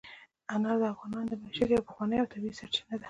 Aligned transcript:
انار 0.53 0.77
د 0.81 0.83
افغانانو 0.93 1.29
د 1.31 1.33
معیشت 1.41 1.69
یوه 1.71 1.85
پخوانۍ 1.87 2.17
او 2.19 2.29
طبیعي 2.33 2.57
سرچینه 2.59 2.95
ده. 2.97 2.99